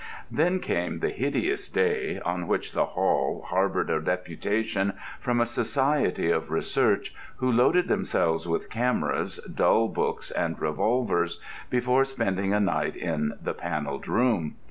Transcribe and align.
Then 0.31 0.59
came 0.59 0.97
the 0.97 1.11
hideous 1.11 1.69
day 1.69 2.19
on 2.25 2.47
which 2.47 2.71
the 2.71 2.87
Hall 2.97 3.45
harboured 3.49 3.91
a 3.91 4.01
deputation 4.01 4.93
from 5.19 5.39
a 5.39 5.45
Society 5.45 6.31
of 6.31 6.49
Research, 6.49 7.13
who 7.37 7.51
loaded 7.51 7.87
themselves 7.87 8.47
with 8.47 8.71
cameras, 8.71 9.39
dull 9.43 9.87
books, 9.89 10.31
and 10.31 10.59
revolvers, 10.59 11.39
before 11.69 12.03
spending 12.03 12.51
a 12.51 12.59
night 12.59 12.95
in 12.95 13.33
the 13.39 13.53
Panelled 13.53 14.07
Room. 14.07 14.55